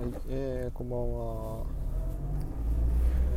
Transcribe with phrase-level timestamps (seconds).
[0.00, 1.66] はい、えー、こんばんは。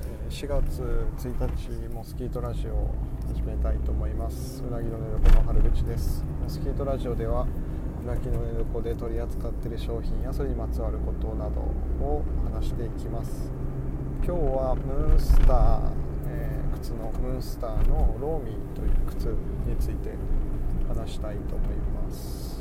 [0.08, 0.82] えー4月
[1.18, 2.96] 1日モスキートラジオを
[3.28, 4.64] 始めたいと思います。
[4.64, 6.24] うなぎの寝床の春口です。
[6.42, 7.46] モスキートラジオでは
[8.02, 11.60] うなぎの寝床で取り扱っている商品やそれにまつわることなど
[12.00, 13.52] を話していきます。
[14.26, 15.92] 今日はムーンスター、
[16.28, 19.26] えー靴のムーンスターのローミーという靴
[19.68, 20.16] について
[20.88, 22.53] 話したいと思います。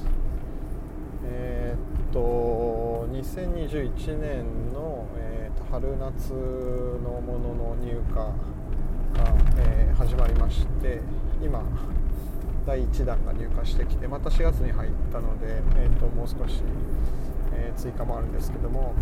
[1.34, 8.32] えーっと2021年の、えーっと春夏のものの入荷が、
[9.58, 11.00] えー始まりまして
[11.42, 11.62] 今
[12.66, 16.62] 第1弾が入荷してきてまた4月に入ったので、えーっともう少し、
[17.54, 18.94] え追加もあるんですけども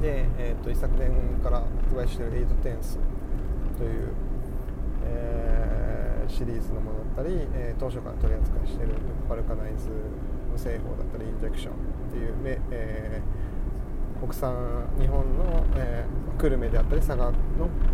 [0.00, 1.10] で、えーっと一昨年
[1.42, 2.98] から発売しているエイトテンス
[3.78, 4.08] という、
[5.04, 8.94] えシリーズのものだったり、え当初から取り扱いしている
[9.28, 9.88] バルカナイズ
[10.52, 11.76] 無製法だったりインジェクションっ
[12.12, 13.42] ていうめ、えー
[14.22, 17.32] 国産日本の、えー久留米であったり佐賀の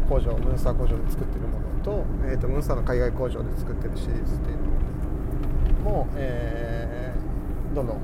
[0.09, 4.57] 工場ムンスター工場で作ってるものと,、えーとムンスターの海外工場で作ってるシリーズっていう
[5.85, 7.97] のも、えーどんどん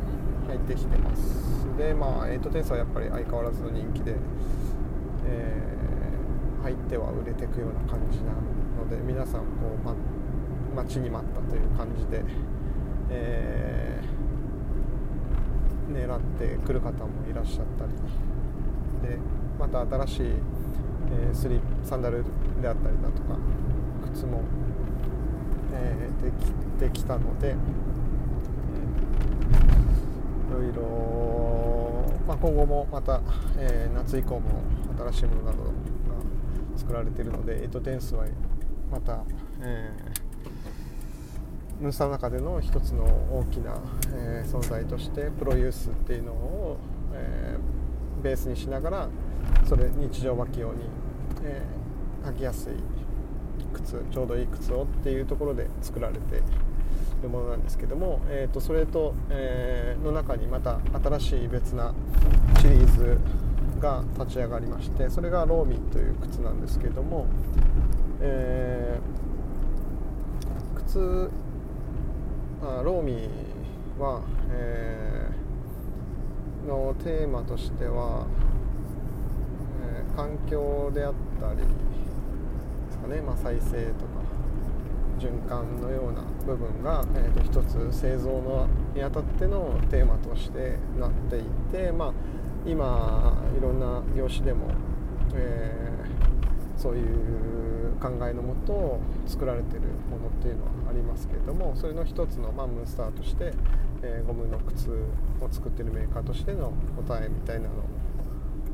[0.46, 1.66] 入ってきてます。
[1.78, 4.14] でまあエイトテンスはやっぱり相変わらずの人気で、
[5.26, 9.46] えー入っては売れていくような感じなので皆さんこ
[9.82, 9.94] う、ま、
[10.82, 12.24] 待ちに待ったという感じで、
[13.10, 14.13] えー
[15.94, 17.92] 狙ってくる方もいらっしゃったり
[19.08, 19.18] で
[19.58, 22.24] また新しい、えースリサンダル
[22.60, 23.38] であったりだとか
[24.12, 24.42] 靴も、
[25.72, 33.20] えーできてきたので、えーいろいろ、まあ、今後もまた、
[33.58, 34.62] えー夏以降も
[35.12, 35.70] 新しいものなどが
[36.76, 38.24] 作られているのでエイトテンスは
[38.90, 39.22] また、
[39.60, 40.24] えー
[41.80, 43.76] ムースターの中での一つの大きな、
[44.14, 46.78] えー存在としてプロユースっていうのを、
[47.12, 49.08] えーベースにしながら
[49.68, 50.84] それ日常履き用に、
[51.42, 52.72] えー履きやすい
[53.74, 56.40] 靴ちょうどいい靴をっていうところで作られてい
[57.22, 61.94] るものなんですけども、えー、とそれと、えーの中にまた新しい別な
[62.60, 63.18] シリーズ
[63.80, 67.26] が立ち上がりましてそれがローミーという靴なんですけども、
[68.20, 69.24] えー
[70.86, 71.30] 靴
[72.82, 75.44] ローミーは、えー
[76.68, 78.26] のテーマとしては、
[79.82, 81.64] えー環境であったりで
[82.90, 84.22] すかね、まあ、再生とか
[85.18, 91.42] 循環のような部分が、えー、と一つ製造のにあたってのテーマとしてなってい
[91.72, 92.12] て、まあ、
[92.64, 94.68] 今いろんな業種でも、
[95.34, 95.84] えー
[96.76, 103.52] そういう考えのもと作られているものっていうのはありますけれどもそれの一つの、まあ、ムーンスターとして、
[104.02, 107.68] えーゴムの靴を作っているメーカーとしての答えみたいな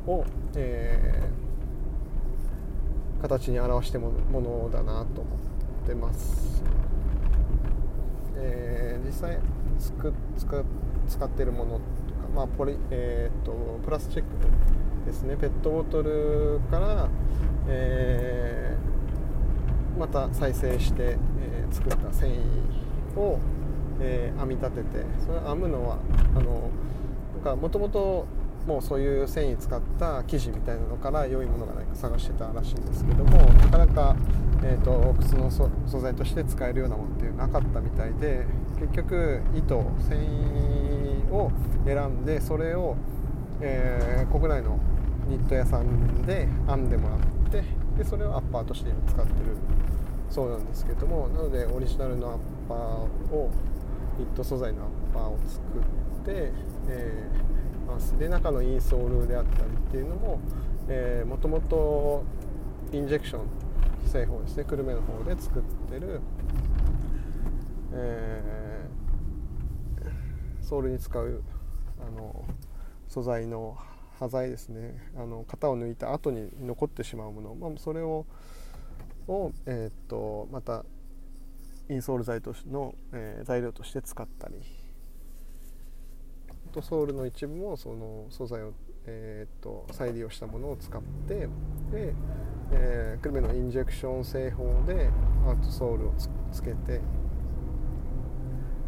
[0.06, 0.25] のを、
[0.56, 1.50] えー
[3.22, 5.37] 形に表してもものだなと思
[5.84, 6.62] ってます。
[8.37, 9.38] えー実際
[9.78, 10.64] つくつく
[11.06, 11.82] 使っているものとか、
[12.34, 13.52] まあポリえー、と
[13.84, 14.26] プラスチック
[15.04, 17.08] ですねペットボトルから、
[17.69, 18.69] えー
[20.00, 23.38] また再生して、えー作った繊維を、
[24.00, 25.99] えー編み立ててそれ編むのは
[26.34, 26.71] あの
[27.34, 28.27] なんかもともと
[28.66, 34.16] もうそういう繊維使った生地みたいなのから良いものがないか探してたらしいんですけどもなかなか、
[34.65, 38.47] えー、と靴の素素材として使えるようなものっていうのはなかったみたいで
[38.81, 41.53] 結局糸繊維を
[41.84, 42.97] 選んでそれを、
[43.61, 44.78] えー国内の
[45.28, 47.19] ニット屋さんで編んでもらっ
[47.50, 49.56] てでそれをアッパーとして今使ってる。
[50.31, 52.38] そうなんですけどもなのでオリジナルのアッ
[52.69, 53.50] パーを
[54.16, 56.53] ニット素材のアッパーを作って、
[56.88, 58.16] えーます。
[58.19, 60.38] で中のインソールであったりっていうのも
[61.27, 62.25] もともと
[62.93, 63.41] インジェクション
[64.06, 66.21] 製法ですね久留米の方で作ってる、
[67.93, 68.61] えー
[70.62, 71.43] ソールに使う
[71.99, 72.44] あの
[73.09, 73.76] 素材の
[74.20, 75.11] 端材ですね。
[75.17, 78.26] あの型を抜いた後に残ってしまうもの、まあ、それを
[79.26, 80.84] を、えーっとまた
[81.88, 84.55] インソール材としの、えー材料として使ったり。
[86.72, 88.72] とソールの一部もその素材を、
[89.06, 91.49] えーっと再利用したものを使って
[91.90, 92.14] で、
[92.70, 95.11] えー、久留米のインジェクション製法で
[95.49, 96.14] アウトソールを
[96.52, 97.00] つけて、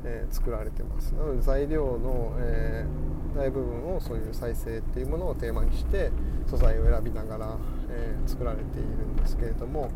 [0.04, 1.12] えー作られてます。
[1.14, 6.10] なので材料の、えー大部分をそういう再生っていうものをテーマにして
[6.46, 7.56] 素材を選びながら、
[7.90, 9.90] えー作られているんですけれども、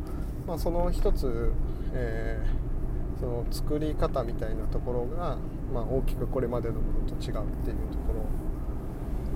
[0.46, 1.52] まあ、その一つ、
[1.92, 5.38] えーその作り方みたいなところが、
[5.72, 8.26] まあ、大きくこれまでのものと違うっていうところ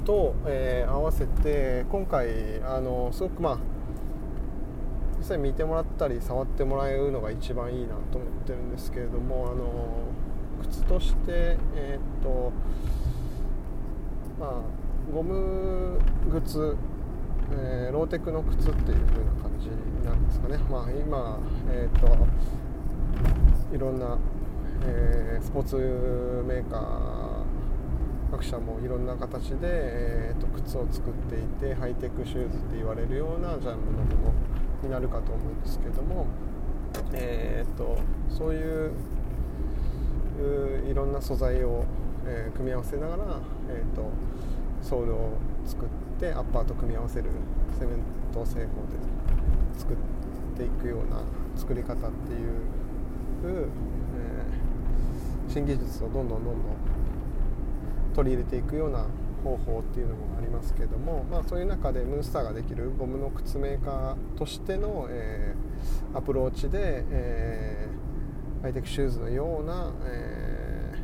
[0.04, 3.58] と、え、合わせて今回あのすごくまあ
[5.18, 10.09] 実際見てもらったり触ってもらえるのが一番いいなと思ってるんですけれどもあの
[10.62, 12.52] 靴としてえー、っと
[14.38, 14.50] まあ
[15.12, 15.98] ゴム
[16.32, 16.76] 靴、
[17.52, 19.68] えー、ローテクの靴っていう風な感じ
[20.06, 20.58] なんですかね。
[20.70, 21.38] まあ今
[21.70, 22.16] えー、っと
[23.74, 24.18] いろんな、
[24.84, 27.20] えー、スポーツメーカー
[28.30, 34.32] 各社もいろんな形で、えーと、靴を作っていてハイテクシューズって言われるようなジャンルのも
[34.82, 36.26] のになるかと思うんですけども、
[37.12, 37.98] えーと、
[38.28, 38.92] そういう
[40.90, 41.84] いろんな素材を、
[42.26, 43.24] えー、組み合わせながら、
[43.68, 44.10] えーと、
[44.82, 45.88] ソールを作っ
[46.18, 47.30] てアッパーと組み合わせる
[47.78, 47.98] セメン
[48.32, 48.68] ト製法で
[49.78, 49.96] 作っ
[50.56, 51.22] ていくような
[51.56, 52.50] 作り方っていう、
[53.44, 56.54] えー、新技術をどんどんどんどん
[58.14, 59.06] 取り入れていくような
[59.42, 67.88] 方法っていうのもありますけども、まあ、そういう中でムーンスターができるゴムの靴メーカーとしての、えー、アプローチで、え、
[68.62, 70.94] ハイテクシューズのような、え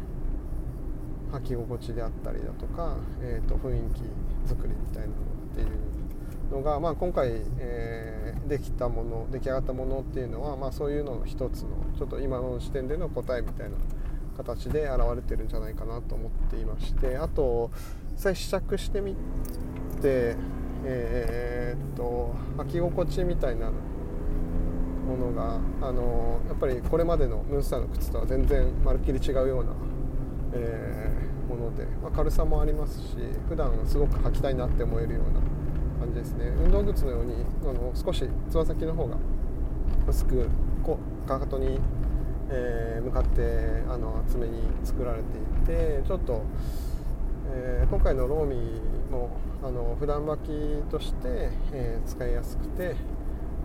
[1.32, 4.02] ー、履き心地であったりだとか、えーと、雰囲気
[4.46, 5.16] 作りみたいなのっ
[5.54, 13.76] ていうのが、まあ、今回、えー、できたもの出来上がったものっていうのは、まあ、そういうのの一つのちょっと今の時点での答えみたいな
[14.36, 17.70] 形で現れてるんじゃないかなと思っていましてあと
[18.12, 19.14] 実際試着してみ
[20.02, 20.36] て
[20.84, 23.72] えー、っと履き心地みたいな
[25.06, 29.72] ものがあのやっぱりこれまでのムーンスターの靴とは全然まるっきり違うような、
[30.54, 33.16] えー、もので、まあ、軽さもありますし
[33.48, 35.40] 普段すごく履きたいなって思えるような
[36.00, 36.46] 感じですね。
[36.64, 39.16] 運動靴のようにあの少しつま先の方が
[40.08, 40.48] 薄く
[40.82, 41.78] こうかかとに
[42.48, 46.44] えー、向かってあの厚めに作られていてちょっと、
[47.52, 49.30] えー、今回のローミーも
[49.62, 52.94] あの普段履きとして、えー、使いやすくて、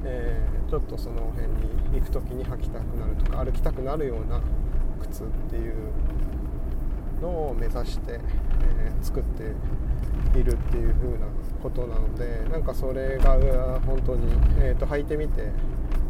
[0.03, 1.48] えちょっとその辺
[1.94, 4.42] に行く時に履きたくなるとか歩きたくなるような
[5.01, 5.75] 靴っていう
[7.21, 8.19] のを目指して、
[8.63, 9.44] え作って
[10.39, 11.27] いるっていう風な
[11.62, 15.51] ことなのでなんかそれが本当に、えーと履いてみて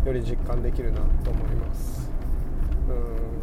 [0.05, 2.11] より実感できるなと思います。
[2.89, 3.41] うん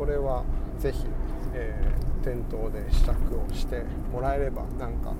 [0.00, 0.44] これは
[0.78, 1.04] ぜひ、
[1.52, 5.12] えー、店頭で試着をしてもらえればなんか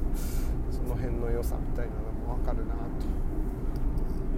[0.70, 2.80] その辺の良さみたいなのも分かるなと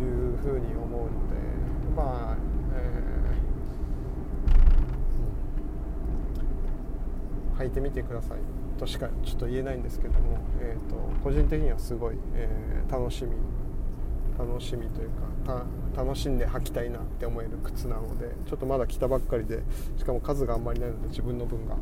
[0.03, 1.13] いうふうに思うので
[1.97, 2.37] まあ、
[2.75, 8.39] えー、履いてみてください。
[8.79, 13.31] としかちょっと言えないんですけども、えーと、個人的にはすごい、えー、楽しみ
[14.37, 15.11] 楽しみという
[15.47, 15.65] か
[15.95, 19.63] 楽しんで履きたいなって思える靴なのでちょっとまだ着たばっかりで
[19.97, 21.77] しかも数があんまりないので自分の分が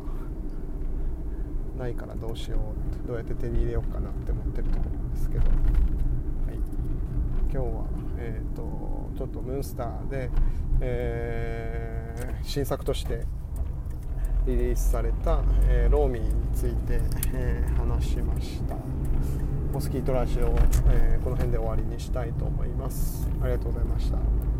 [1.77, 5.55] ないからどうしようどうやって手に入れようかなって思ってるところなんですけど、はい、
[7.51, 7.85] 今日は、
[8.23, 10.29] えーと、ちょっとムーンスターで、
[10.79, 13.25] えー、新作として
[14.45, 16.99] リリースされた、えー、ローミーについて、
[17.33, 18.75] えー、話しました。
[19.73, 20.55] モスキートラジオ、
[20.89, 23.27] えー、この辺で終わりにしたいと思います。
[23.41, 24.50] ありがとうございました。